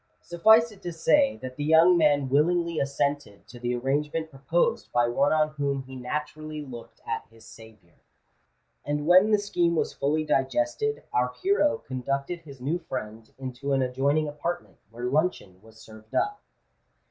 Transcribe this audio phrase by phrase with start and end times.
[0.23, 5.07] Suffice it to say that the young man willingly assented to the arrangement proposed by
[5.07, 7.93] one on whom he naturally looked at his saviour;
[8.83, 13.83] and when the scheme was fully digested, our hero conducted his new friend into an
[13.83, 16.41] adjoining apartment, where luncheon was served up.